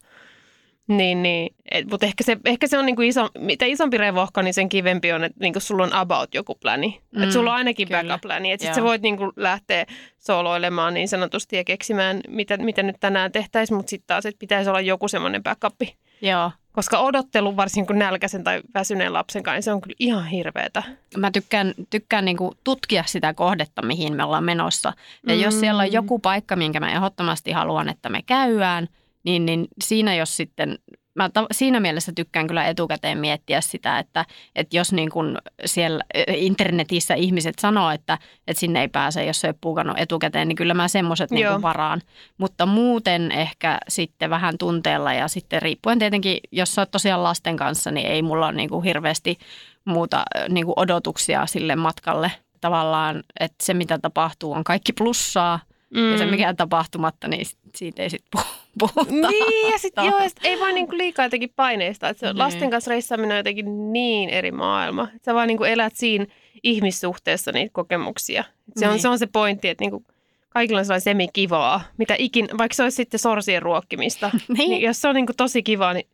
[0.88, 1.56] Niin, niin.
[1.92, 5.24] Mutta ehkä se, ehkä se on niinku iso, mitä isompi revohka, niin sen kivempi on,
[5.24, 6.88] että niinku sulla on about joku pläni.
[6.88, 8.04] Mm, Mm, että sulla on ainakin kyllä.
[8.04, 8.52] backup-pläni.
[8.52, 8.76] Että sit Joo.
[8.76, 9.86] sä voit niinku lähteä
[10.18, 14.70] soloilemaan niin sanotusti ja keksimään, mitä, mitä nyt tänään tehtäisiin, mutta sitten taas, että pitäisi
[14.70, 15.82] olla joku semmoinen backup.
[16.22, 16.52] Joo.
[16.72, 20.84] Koska odottelu, varsinkin kun nälkäisen tai väsyneen lapsen kanssa, niin se on kyllä ihan hirveetä.
[21.18, 24.94] Mä tykkään, tykkään niinku tutkia sitä kohdetta, mihin me ollaan menossa.
[25.28, 25.60] Ja jos Mm.
[25.60, 28.88] siellä on joku paikka, minkä mä ehdottomasti haluan, että me käydään,
[29.24, 30.80] niin, niin siinä jos sitten,
[31.15, 36.04] mä ta- siinä mielessä tykkään kyllä etukäteen miettiä sitä, että, että jos niin kun siellä
[36.28, 40.56] internetissä ihmiset sanoo, että, että sinne ei pääse, jos se ei ole puukannut etukäteen, niin
[40.56, 42.02] kyllä mä semmoiset niin varaan.
[42.38, 47.58] Mutta muuten ehkä sitten vähän tunteella ja sitten riippuen tietenkin, jos sä oot tosiaan lasten
[47.58, 49.38] kanssa, niin ei mulla ole niin kuin hirveästi
[49.86, 52.32] muuta niin kuin odotuksia sille matkalle.
[52.62, 55.60] Tavallaan, että se mitä tapahtuu on kaikki plussaa
[55.95, 56.12] mm.
[56.12, 57.45] ja se mikä on tapahtumatta, niin
[57.76, 58.41] siitä ei sitten
[58.80, 59.12] puhuta.
[59.12, 62.10] Niin, ja sitten joo, ja sit ei vaan niinku liikaa jotenkin paineista.
[62.10, 62.38] Että se Niin.
[62.38, 65.04] lasten kanssa reissaaminen on jotenkin niin eri maailma.
[65.04, 66.26] Että sä vaan niinku elät siinä
[66.64, 68.44] ihmissuhteessa niitä kokemuksia.
[68.70, 69.02] Et se, on, Niin.
[69.02, 70.06] se on se pointti, että niinku
[70.50, 74.32] kaikilla on sellainen semikivaa, mitä ikin, vaikka se olisi sitten sorsien ruokkimista.
[74.58, 74.70] Niin.
[74.70, 76.08] niin jos se on niinku tosi kivaa, niin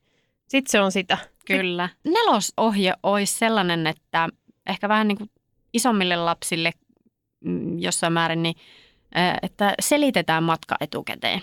[0.48, 1.18] sitten se on sitä.
[1.46, 1.90] Kyllä.
[2.04, 4.30] Nelosohje olisi sellainen, että
[4.68, 5.30] ehkä vähän niin kuin
[5.74, 6.72] isommille lapsille
[7.40, 8.56] mm, jossain määrin, niin,
[9.42, 11.42] että selitetään matka etukäteen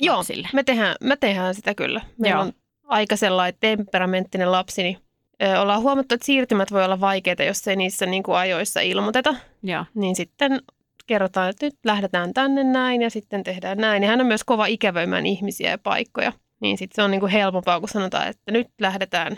[0.00, 0.48] Joo, lapsille.
[0.52, 2.00] me tehdään, me tehdään sitä kyllä.
[2.18, 2.46] Meillä Joo.
[2.46, 2.52] on
[2.84, 4.98] aika sellainen temperamenttinen lapsi, niin
[5.42, 9.34] ö, ollaan huomattu, että siirtymät voi olla vaikeita, jos ei niissä niin kuin ajoissa ilmoiteta.
[9.62, 9.84] Joo.
[9.94, 10.60] Niin sitten
[11.06, 14.02] kerrotaan, että nyt lähdetään tänne näin ja sitten tehdään näin.
[14.02, 16.32] Ja hän on myös kova ikävöimään ihmisiä ja paikkoja.
[16.60, 19.36] Niin sitten se on niin kuin helpompaa, kun sanotaan, että nyt lähdetään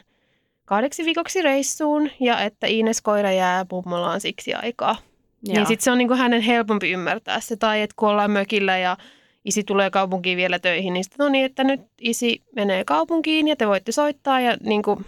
[0.65, 4.97] kahdeksi viikoksi reissuun ja että Ines koira jää mummolaan siksi aikaa.
[5.43, 5.55] Joo.
[5.55, 7.57] Niin sitten se on niin kuin hänen helpompi ymmärtää se.
[7.57, 8.97] Tai että kun ollaan mökillä ja
[9.45, 13.57] isi tulee kaupunkiin vielä töihin, niin sitten no niin, että nyt isi menee kaupunkiin ja
[13.57, 15.05] te voitte soittaa ja niin kuin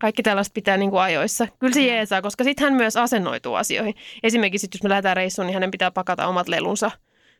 [0.00, 1.48] Kaikki tällaista pitää niin kuin ajoissa.
[1.58, 3.94] Kyllä se jeesaa, koska sitten hän myös asennoituu asioihin.
[4.22, 6.90] Esimerkiksi sit, jos me lähdetään reissuun, niin hänen pitää pakata omat lelunsa.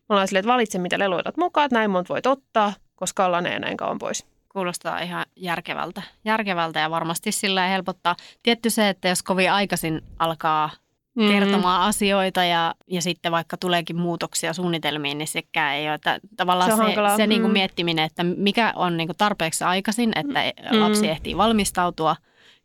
[0.08, 3.44] Me ollaan silleen, että valitse mitä leluitat mukaan, että näin monta voit ottaa, koska ollaan
[3.44, 4.26] ne näin kauan pois.
[4.48, 6.02] Kuulostaa ihan järkevältä.
[6.24, 8.16] Järkevältä ja varmasti sillä helpottaa.
[8.42, 10.70] Tietty se, että jos kovin aikaisin alkaa
[11.14, 11.28] Mm.
[11.28, 15.94] kertomaan asioita ja, ja sitten vaikka tuleekin muutoksia suunnitelmiin, niin sekään ei ole.
[15.94, 17.16] Että tavallaan Se se, hankalaa.
[17.16, 17.52] se niin kuin Mm.
[17.52, 20.80] miettiminen, että mikä on niin kuin tarpeeksi aikaisin, että Mm.
[20.80, 22.16] lapsi ehtii valmistautua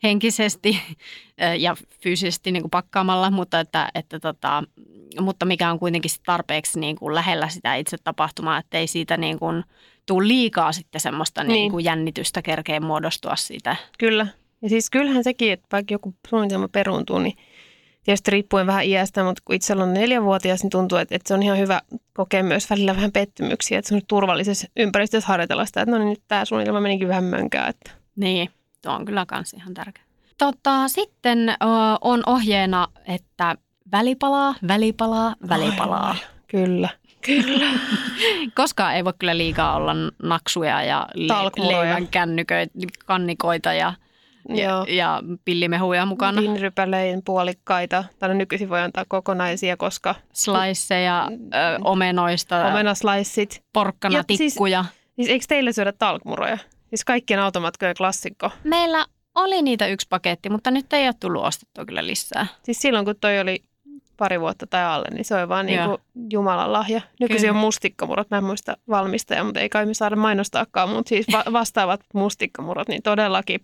[0.04, 0.80] henkisesti
[1.60, 4.64] ja fyysisesti niin kuin pakkaamalla, mutta, että, että tota,
[5.22, 9.40] mutta mikä on kuitenkin tarpeeksi niin kuin lähellä sitä itse tapahtumaa, että ei siitä niin
[9.40, 9.64] kuin
[10.06, 11.52] tule liikaa sitten semmoista niin.
[11.54, 11.72] Niin.
[11.72, 13.76] kuin jännitystä kerkeä muodostua siitä.
[14.00, 14.28] Kyllä.
[14.62, 17.38] Ja siis kyllähän sekin, että vaikka joku suunnitelma peruuntuu, niin
[18.06, 21.44] tietysti riippuen vähän iästä, mutta kun itse on neljävuotias, niin tuntuu, että, että se on
[21.44, 21.82] ihan hyvä
[22.14, 26.10] kokea myös välillä vähän pettymyksiä, että se on turvallisessa ympäristössä harjoitella sitä, että no niin
[26.10, 27.70] nyt tämä suunnitelma menikin vähän mönkään.
[27.70, 27.92] Että.
[28.16, 28.50] Niin,
[28.82, 30.04] tuo on kyllä kans ihan tärkeä.
[30.38, 31.56] Tota, sitten ö,
[32.02, 33.56] on ohjeena, että
[33.92, 36.10] välipalaa, välipalaa, välipalaa.
[36.10, 36.16] Ai,
[36.48, 36.90] Kyllä.
[37.22, 37.66] Kyllä.
[38.56, 42.74] Koskaan ei voi kyllä liikaa olla naksuja ja le- leivän kännyköitä,
[43.06, 43.94] kannikoita ja,
[44.50, 44.86] Joo.
[44.88, 46.42] ja pillimehuja mukana.
[46.42, 53.64] Vinrypälein puolikkaita, tai no nykyisin voi antaa kokonaisia, koska Sliceja ö, omenoista, omenaslaissit.
[53.74, 54.86] porkkana, Ja siis- tikkuja.
[55.16, 56.58] Siis eikö teille syödä talkmuroja?
[56.90, 58.50] Siis kaikkien automatkojen klassikko.
[58.64, 59.06] Meillä
[59.36, 62.48] oli niitä yksi paketti, mutta nyt ei ole tullut ostettua kyllä lisää.
[62.64, 63.64] Siis silloin, kun toi oli
[64.18, 65.98] pari vuotta tai alle, niin se oli vaan niin kuin
[66.34, 67.02] Jumalan lahja.
[67.20, 67.58] Nykyisin Kyllä.
[67.60, 71.44] on mustikkamurot, mä en muista valmistajaa, mutta ei kai me saada mainostaakaan, mutta siis va-
[71.60, 73.60] vastaavat mustikkamurot, niin todellakin.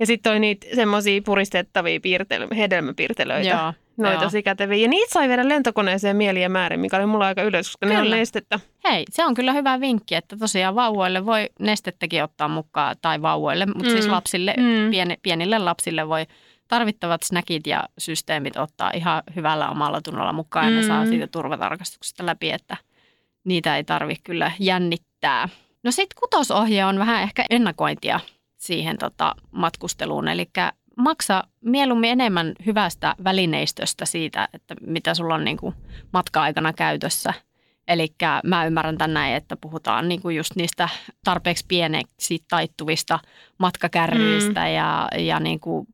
[0.00, 3.48] Ja sitten oli niitä semmoisia puristettavia piirtely- hedelmäpiirtelöitä.
[3.48, 4.76] Joo, Ne oli tosi käteviä.
[4.76, 8.02] Ja niitä sai viedä lentokoneeseen mieliä määrin, mikä oli mulla aika ylös, koska ne on
[8.04, 8.16] Kyllä.
[8.16, 8.60] nestettä.
[8.90, 13.66] Hei, se on kyllä hyvä vinkki, että tosiaan vauvoille voi nestettäkin ottaa mukaan, tai vauvoille,
[13.66, 13.90] mutta Mm.
[13.90, 14.90] siis lapsille, Mm.
[14.90, 16.26] pieni, pienille lapsille voi
[16.68, 20.86] tarvittavat snackit ja systeemit ottaa ihan hyvällä omalla tunnolla mukaan, ja ne Mm.
[20.86, 22.76] saa siitä turvatarkastuksesta läpi, että
[23.44, 25.48] niitä ei tarvitse kyllä jännittää.
[25.84, 28.20] No sitten kutosohje on vähän ehkä ennakointia
[28.60, 30.50] siihen tota, matkusteluun, eli
[30.96, 35.74] maksa mieluummin enemmän hyvästä välineistöstä siitä, että mitä sulla on niin kuin
[36.12, 37.34] matka-aikana käytössä.
[37.88, 40.88] Eli mä ymmärrän tän näin, että puhutaan niin kuin just niistä
[41.24, 43.18] tarpeeksi pieneksi taittuvista
[43.58, 44.74] matkakärryistä mm.
[44.74, 45.86] ja, ja niin kuin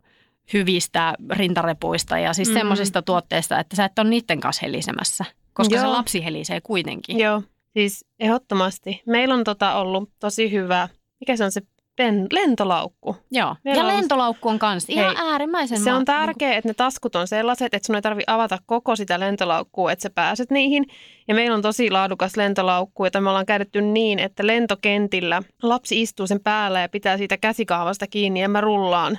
[0.52, 2.54] hyvistä rintarepuista ja siis Mm.
[2.54, 2.58] mm.
[2.58, 5.84] semmoisista tuotteista, että sä et ole niiden kanssa helisemässä, koska Joo.
[5.84, 7.18] se lapsi helisee kuitenkin.
[7.18, 9.02] Joo, siis ehdottomasti.
[9.06, 10.88] Meillä on tota ollut tosi hyvä,
[11.20, 11.62] mikä se on se
[11.96, 13.16] pen, lentolaukku.
[13.30, 13.56] Joo.
[13.64, 16.74] Meillä Ja on- lentolaukku on kanssa ihan Hei, äärimmäisen Se ma- on tärkeää, että ne
[16.74, 20.84] taskut on sellaiset, että sun ei tarvi avata koko sitä lentolaukkua, että sä pääset niihin.
[21.28, 26.26] Ja meillä on tosi laadukas lentolaukku, jota me ollaan käytetty niin, että lentokentillä lapsi istuu
[26.26, 29.18] sen päällä ja pitää siitä käsikahvasta kiinni ja mä rullaan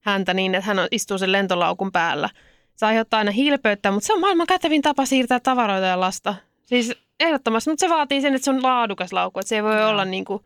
[0.00, 2.28] häntä niin, että hän istuu sen lentolaukun päällä.
[2.76, 6.34] Se aiheuttaa aina hilpeyttä, mutta se on maailman kätevin tapa siirtää tavaroita ja lasta.
[6.64, 9.76] Siis ehdottomasti, mutta se vaatii sen, että se on laadukas laukku, että se ei voi
[9.80, 9.88] Joo.
[9.88, 10.44] olla niin kuin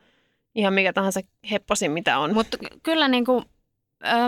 [0.55, 2.35] ihan mikä tahansa hepposin, mitä on.
[2.35, 3.45] Mutta kyllä niin kuin,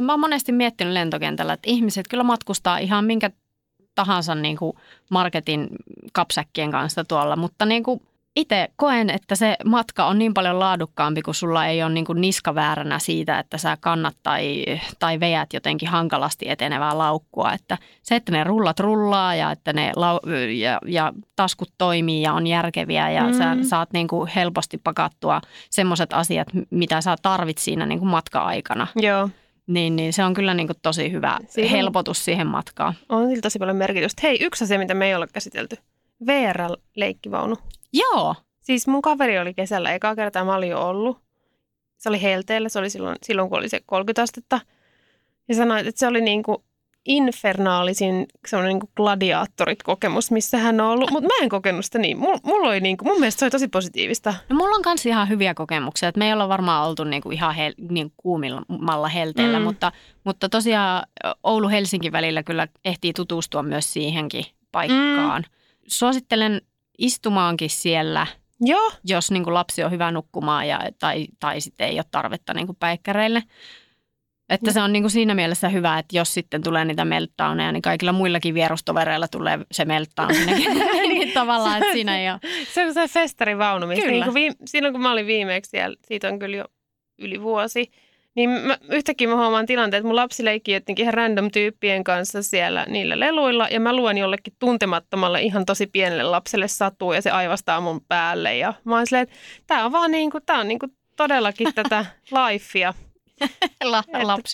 [0.01, 3.31] mä oon monesti miettinyt lentokentällä, että ihmiset kyllä matkustaa ihan minkä
[3.95, 4.77] tahansa niin kuin
[5.11, 5.69] marketin
[6.13, 8.03] kapsäkkien kanssa tuolla, mutta niin kuin
[8.37, 12.20] itse koen, että se matka on niin paljon laadukkaampi, kun sulla ei ole niin kuin
[12.20, 14.64] niska vääränä siitä, että sä kannat tai,
[14.99, 17.53] tai veät jotenkin hankalasti etenevää laukkua.
[17.53, 22.33] Että se, että ne rullat rullaa ja että ne lau- ja, ja taskut toimii ja
[22.33, 23.33] on järkeviä ja mm.
[23.33, 28.87] sä saat niin kuin helposti pakattua semmoiset asiat, mitä sä tarvit siinä niin kuin matka-aikana.
[28.97, 29.29] Joo.
[29.66, 32.94] Niin, niin se on kyllä niin kuin tosi hyvä Siinä on- helpotus siihen matkaan.
[33.09, 34.20] On sillä tosi paljon merkitystä.
[34.23, 35.77] Hei, yksi asia, mitä me ei ole käsitelty.
[36.27, 37.57] VR-leikkivaunu.
[37.95, 41.19] Joo, Siis mun kaveri oli kesällä, eka kertaa mä olin jo ollut.
[41.99, 44.61] Se oli helteellä, se oli silloin, silloin kun oli se 30 astetta.
[45.49, 46.59] Ja sanoi, että se oli niin kuin
[47.07, 51.11] infernaalisin semmoinen niin gladiaattorit kokemus, missä hän on ollut.
[51.11, 52.19] Mutta mä en kokenut sitä niin.
[52.19, 54.35] Mulla, mulla oli niin kuin, mun mielestä se oli tosi positiivista.
[54.49, 56.09] No mulla on myös ihan hyviä kokemuksia.
[56.09, 59.65] että me ei olla varmaan oltu niinku ihan hel, niin kuumimmalla helteellä, Mm.
[59.65, 59.93] mutta,
[60.25, 61.07] mutta tosiaan
[61.43, 65.43] Oulu-Helsinki välillä kyllä ehtii tutustua myös siihenkin paikkaan.
[65.43, 65.51] Mm.
[65.87, 66.61] Suosittelen
[66.99, 68.27] istumaankin siellä,
[68.61, 72.75] Joo, jos niinku lapsi on hyvä nukkumaan ja, tai, tai sitten ei ole tarvetta niinku
[72.75, 73.43] päikkäreille.
[74.49, 78.13] Että se on niinku siinä mielessä hyvä, että jos sitten tulee niitä meltdowneja, niin kaikilla
[78.13, 80.73] muillakin vierustovereilla tulee se meltdown sinnekin.
[81.09, 82.41] niin tavallaan, että siinä ei ole.
[82.73, 84.11] se on se festarivaunu, Kyllä.
[84.11, 86.65] niin kuin viime, silloin kun mä olin viimeksi siellä, siitä on kyllä jo
[87.19, 87.91] yli vuosi,
[88.35, 92.42] niin mä, yhtäkkiä mä huomaan tilanteen, että mun lapsi leikki jotenkin ihan random tyyppien kanssa
[92.42, 97.31] siellä niillä leluilla, ja mä luen jollekin tuntemattomalle ihan tosi pienelle lapselle satuu, ja se
[97.31, 99.35] aivastaa mun päälle, ja mä oon silleen, että
[99.66, 102.94] tää on vaan niin kuin, tää on niin kuin todellakin tätä lifea.
[103.85, 104.05] La,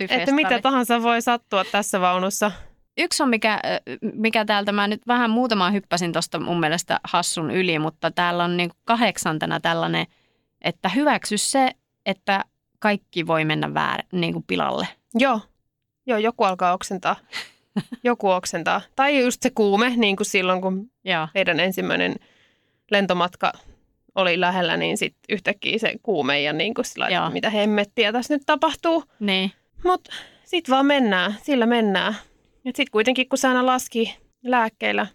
[0.05, 2.51] Että, että mitä tahansa voi sattua tässä vaunussa.
[2.99, 3.61] Yksi on, mikä,
[4.03, 8.57] mikä täältä, mä nyt vähän muutama hyppäsin tuosta mun mielestä hassun yli, mutta täällä on
[8.57, 10.07] niin kahdeksantena tällainen,
[10.63, 11.71] että hyväksy se,
[12.07, 12.45] että
[12.81, 14.89] kaikki voi mennä väär, niin kuin pilalle.
[15.15, 15.41] Joo,
[16.07, 17.17] joo joku alkaa oksentaa.
[18.05, 18.81] Joku oksentaa.
[18.97, 21.29] Tai just se kuume, niin kuin silloin kun Joo.
[21.35, 22.17] heidän ensimmäinen
[22.91, 23.53] lentomatka
[24.15, 28.35] oli lähellä, niin sitten yhtäkkiä se kuume ja niin kuin sillä, että mitä hemmettiä tässä
[28.35, 29.05] nyt tapahtuu.
[29.21, 29.53] Niin.
[29.85, 30.11] Mutta
[30.45, 32.15] sitten vaan mennään, sillä mennään.
[32.65, 35.07] Ja sitten kuitenkin, kun se aina laski lääkkeillä,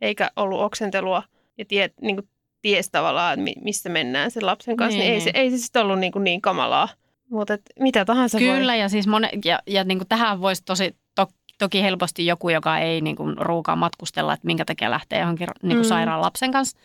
[0.00, 1.22] eikä ollut oksentelua
[1.58, 2.28] ja tie, niin kuin
[2.62, 5.36] ties tavallaan, että mi- missä mennään sen lapsen kanssa, niin, Niin, niin ei, se, niin.
[5.36, 6.88] ei se sitten ollut niin, kuin niin kamalaa.
[7.30, 8.80] Mutta mitä tahansa Kyllä, voi.
[8.80, 11.26] ja siis mone, ja, ja niin kuin tähän voisi tosi to,
[11.58, 15.76] toki helposti joku, joka ei niin kuin ruukaa matkustella, että minkä takia lähtee johonkin niin
[15.76, 15.88] kuin Mm.
[15.88, 16.78] sairaan lapsen kanssa.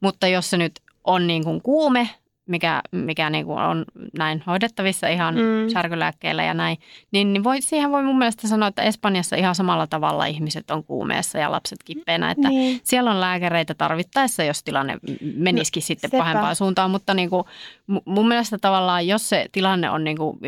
[0.00, 0.72] Mutta jos se nyt
[1.04, 2.08] on niin kuin kuume,
[2.46, 3.84] mikä, mikä niin kuin on
[4.18, 5.68] näin hoidettavissa ihan Mm.
[5.72, 6.76] särkylääkkeillä ja näin,
[7.12, 10.84] niin, niin voi, siihen voi mun mielestä sanoa, että Espanjassa ihan samalla tavalla ihmiset on
[10.84, 12.80] kuumeessa ja lapset kippeenä, että Niin.
[12.84, 14.98] siellä on lääkäreitä tarvittaessa, jos tilanne
[15.36, 16.18] menisikin no, sitten sepä.
[16.22, 17.44] pahempaan suuntaan, mutta niin kuin,
[17.92, 20.38] mu- mun mielestä tavallaan, jos se tilanne on niin kuin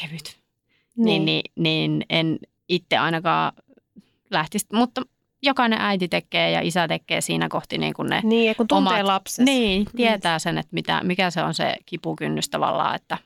[0.00, 0.38] kevyt,
[0.96, 2.38] niin, niin, niin en
[2.68, 3.52] itse ainakaan
[4.30, 5.02] lähtisi, mutta
[5.42, 9.06] jokainen äiti tekee ja isä tekee siinä kohti niin kuin ne Niin, kun tuntee omat-
[9.06, 9.52] lapsensa.
[9.52, 13.18] niin, tietää sen, että mitä, mikä se on se kipukynnys tavallaan, että,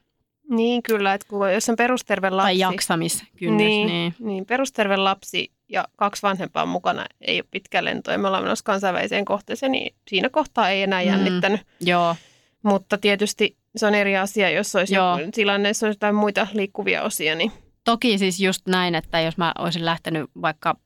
[0.50, 2.44] Niin kyllä, että kun, jos on perusterve lapsi.
[2.46, 3.56] tai jaksamiskynnys.
[3.56, 4.14] Niin, Niin.
[4.18, 4.46] niin.
[4.46, 9.24] perusterve lapsi ja kaksi vanhempaa mukana ei ole pitkä lento ja me ollaan menossa kansainväliseen
[9.24, 11.06] kohteeseen, niin siinä kohtaa ei enää Mm.
[11.06, 11.60] jännittänyt.
[11.80, 12.16] Joo,
[12.62, 15.18] Mutta tietysti se on eri asia, jos olisi Joo.
[15.18, 17.34] joku tilanne, jos olisi jotain muita liikkuvia osia.
[17.34, 17.52] Niin.
[17.84, 20.76] toki siis just näin, että jos mä olisin lähtenyt vaikka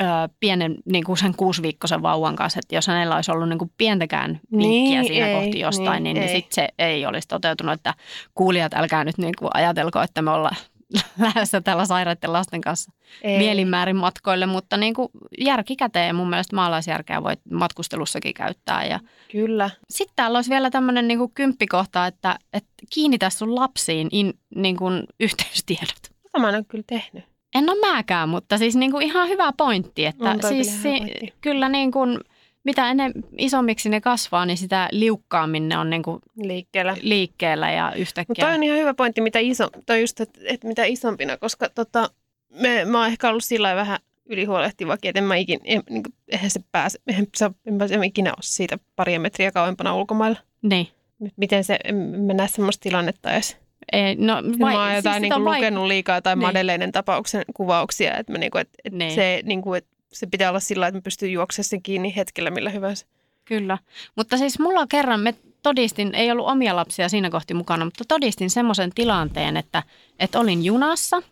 [0.00, 0.04] ö,
[0.40, 4.40] pienen niin kuin sen kuusiviikkoisen vauvan kanssa, että jos hänellä olisi ollut niin kuin pientäkään
[4.52, 6.40] vinkkiä Niin, siinä ei, kohti jostain, niin, niin, niin ei.
[6.40, 7.94] sit se ei olisi toteutunut, että
[8.34, 10.56] kuulijat älkää nyt niin kuin ajatelko, että me ollaan
[11.18, 13.38] lähdössä tällä sairaiden lasten kanssa Ei.
[13.38, 15.08] mielinmäärin matkoille, mutta niin kuin
[15.40, 18.84] järki käteen mun mielestä maalaisjärkeä voi matkustelussakin käyttää.
[18.84, 19.00] Ja
[19.32, 19.70] Kyllä.
[19.90, 24.76] sitten täällä olisi vielä tämmöinen niin kuin kymppikohta, että, että kiinnitä sun lapsiin in, niin
[24.76, 26.02] kuin yhteystiedot.
[26.02, 27.24] Tätä mä en ole kyllä tehnyt.
[27.54, 31.34] En ole mäkään, mutta siis niin kuin ihan hyvä pointti, että On siis kyllä pointti.
[31.40, 32.18] kyllä niin kuin,
[32.64, 36.96] mitä ennen isommiksi ne kasvaa, niin sitä liukkaammin ne on niin kuin liikkeellä.
[37.02, 38.44] liikkeellä ja Mutta yhtäkkiä.
[38.44, 42.10] toi on ihan hyvä pointti, mitä iso, toi just, että, että mitä isompina, koska tota,
[42.50, 46.14] me, mä oon ehkä ollut sillä vähän ylihuolehtivakin, että en mä ikin, en, niin kuin,
[46.28, 50.38] eihän se pääse, eihän se, en mä en ikinä ole siitä paria metriä kauempana ulkomailla.
[50.62, 50.88] Niin.
[51.36, 53.56] Miten se, en mä näe semmoista tilannetta edes.
[53.92, 56.48] Ei, no, Vai, mä oon jotain sitä niin on kuin, vaik- lukenut liikaa jotain Niin.
[56.48, 59.14] Madeleinen tapauksen kuvauksia, että, mä, niin kuin, että, että Niin.
[59.14, 62.50] se, niin kuin, että se pitää olla sillä että mä pystyn juoksemaan sen kiinni hetkellä
[62.50, 63.06] millä hyvänsä.
[63.44, 63.78] Kyllä.
[64.16, 68.50] Mutta siis mulla kerran, me todistin, ei ollut omia lapsia siinä kohti mukana, mutta todistin
[68.50, 69.82] semmoisen tilanteen, että,
[70.18, 71.22] että olin junassa.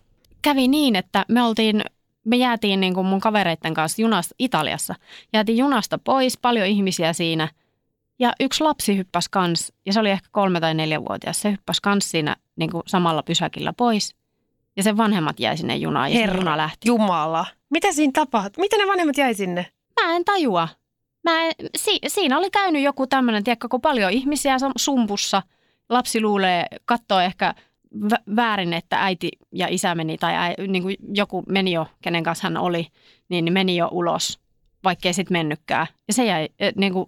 [0.42, 1.83] Kävi niin, että me oltiin,
[2.25, 4.94] me jäätiin niin kuin mun kavereiden kanssa junasta Italiassa.
[5.33, 7.49] Jäätiin junasta pois, paljon ihmisiä siinä.
[8.18, 11.40] Ja yksi lapsi hyppäsi kans, ja se oli ehkä kolme tai neljävuotias.
[11.40, 14.16] Se hyppäsi kans siinä niin kuin samalla pysäkillä pois.
[14.76, 16.38] Ja sen vanhemmat jäi sinne junaan, ja Herra.
[16.38, 16.88] juna lähti.
[16.88, 17.46] Jumala.
[17.70, 18.62] Mitä siinä tapahtui?
[18.62, 19.66] Miten ne vanhemmat jäi sinne?
[20.02, 20.68] Mä en tajua.
[21.24, 25.42] Mä en, si, siinä oli käynyt joku tämmöinen, tiedätkö, kun paljon ihmisiä sumpussa.
[25.88, 27.54] Lapsi luulee, katsoo ehkä
[27.96, 32.22] vä- väärin, että äiti ja isä meni tai äi, niin kuin joku meni jo, kenen
[32.22, 32.87] kanssa hän oli,
[33.28, 34.40] niin, meni jo ulos,
[34.85, 35.87] vaikkei sitten mennytkään.
[36.09, 37.07] Ja se jäi, eh, niin kuin,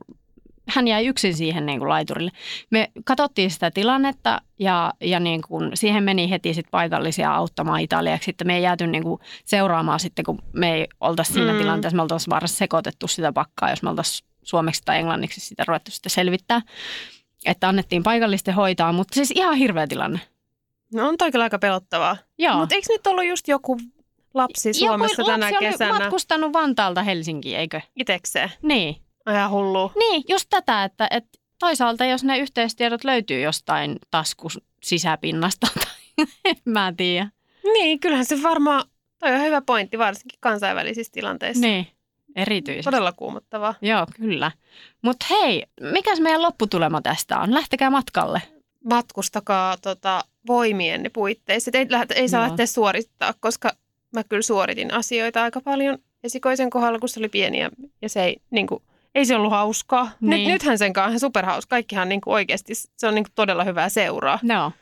[0.75, 2.31] hän jäi yksin siihen niin kuin laiturille.
[2.71, 8.25] Me katsottiin sitä tilannetta ja, ja niin kuin, siihen meni heti sit paikallisia auttamaan Italiaksi.
[8.25, 11.59] Sitten me ei jääty niin kuin seuraamaan sitten, kun me ei oltaisi siinä Mm.
[11.59, 11.97] tilanteessa.
[11.97, 16.11] Me oltaisiin varmasti sekoitettu sitä pakkaa, jos me oltaisiin suomeksi tai englanniksi sitä ruvettu sitten
[16.11, 16.61] selvittää.
[17.47, 20.21] Että annettiin paikallisten hoitaa, mutta siis ihan hirveä tilanne.
[20.95, 22.17] No on toi kyllä aika pelottavaa.
[22.39, 22.57] Joo.
[22.59, 23.79] Mutta eikö nyt ollut just joku
[24.35, 27.81] lapsi Suomessa Joku tänä lapsi kesänä oli matkustanut Vantaalta Helsinkiin, eikö?
[27.97, 28.51] itekseen?
[28.63, 28.97] Niin.
[29.31, 29.93] Ihan hullu.
[29.99, 36.57] Niin, just tätä, että, että toisaalta jos ne yhteystiedot löytyy jostain taskus sisäpinnasta tai en
[36.65, 37.29] mä tiedä.
[37.63, 38.85] Niin, kyllähän se varmaan,
[39.19, 41.67] toi on hyvä pointti, varsinkin kansainvälisissä tilanteissa.
[41.67, 41.87] Niin,
[42.37, 42.91] erityisesti.
[42.91, 43.75] Todella kuumottavaa.
[43.83, 44.51] Joo, kyllä.
[45.03, 47.55] Mutta hei, mikäs meidän lopputulema tästä on?
[47.55, 48.43] Lähtekää matkalle.
[48.91, 51.71] Matkustakaa tota, voimienne puitteissa.
[51.75, 52.49] Ei, ei saa Joo.
[52.49, 53.73] lähteä suorittaa, koska
[54.13, 57.71] mä kyllä suoritin asioita aika paljon esikoisen kohdalla, kun se oli pieni ja,
[58.03, 58.83] ja se ei, niin kuin,
[59.15, 60.05] ei se ollut hauskaa.
[60.05, 60.51] Nyt, Niin.
[60.53, 61.71] nythän sen kanssa on ihan superhauska.
[61.71, 64.39] Kaikkihan niin kuin oikeasti, se on niin kuin todella hyvää seuraa.
[64.43, 64.73] Joo.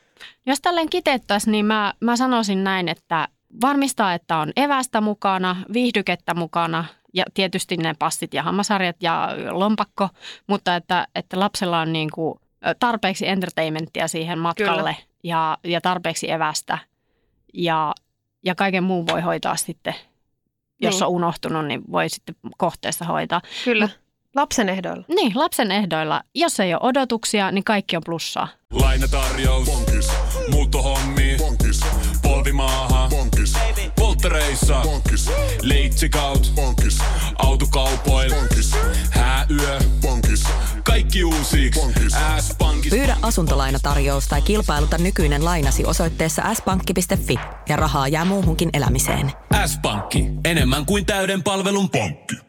[0.46, 3.28] Jos tälleen kitettäisiin, niin mä, mä sanoisin näin, että
[3.60, 10.08] varmistaa, että on evästä mukana, viihdykettä mukana ja tietysti ne passit ja hammasarjat ja lompakko,
[10.46, 12.34] mutta että, että lapsella on niin kuin
[12.80, 16.78] tarpeeksi entertainmenttia siihen matkalle, ja, ja tarpeeksi evästä
[17.54, 17.94] ja,
[18.44, 19.94] ja kaiken muun voi hoitaa sitten,
[20.82, 21.02] jos Niin.
[21.04, 23.40] on unohtunut, niin voi sitten kohteessa hoitaa.
[23.64, 23.88] Kyllä.
[24.36, 25.04] Lapsen ehdoilla.
[25.08, 26.22] Niin, lapsen ehdoilla.
[26.34, 28.48] Jos ei ole odotuksia, niin kaikki on plussaa.
[28.72, 29.66] Lainatarjous.
[29.70, 30.08] Bonkis,
[30.50, 31.36] Muuttohommi.
[31.38, 31.80] bonkis,
[32.22, 33.08] Polvimaaha.
[33.10, 33.54] bonkis,
[33.96, 34.80] Polttereissa.
[34.82, 35.30] bonkis,
[35.62, 36.52] Leitsikaut.
[36.54, 36.98] bonkis,
[37.38, 38.34] Autokaupoil.
[38.34, 38.72] bonkis,
[39.10, 39.78] Hääyö.
[40.02, 40.44] bonkis,
[40.84, 41.80] Kaikki uusiiksi.
[41.80, 42.12] Bonkis.
[42.40, 42.90] S-pankki.
[42.90, 47.34] Pyydä asuntolainatarjous tai kilpailuta nykyinen lainasi osoitteessa s-pankki.fi
[47.68, 49.32] ja rahaa jää muuhunkin elämiseen.
[49.66, 50.24] S-pankki.
[50.44, 52.47] Enemmän kuin täyden palvelun pankki.